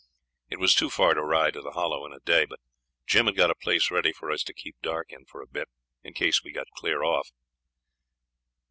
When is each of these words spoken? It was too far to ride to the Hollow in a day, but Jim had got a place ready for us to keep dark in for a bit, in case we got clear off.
It 0.49 0.57
was 0.57 0.73
too 0.73 0.89
far 0.89 1.13
to 1.13 1.21
ride 1.23 1.53
to 1.53 1.61
the 1.61 1.73
Hollow 1.73 2.07
in 2.07 2.11
a 2.11 2.19
day, 2.19 2.45
but 2.45 2.59
Jim 3.05 3.27
had 3.27 3.35
got 3.35 3.51
a 3.51 3.55
place 3.61 3.91
ready 3.91 4.11
for 4.11 4.31
us 4.31 4.41
to 4.45 4.51
keep 4.51 4.75
dark 4.81 5.11
in 5.13 5.25
for 5.25 5.43
a 5.43 5.47
bit, 5.47 5.69
in 6.01 6.13
case 6.15 6.43
we 6.43 6.51
got 6.51 6.65
clear 6.75 7.03
off. 7.03 7.29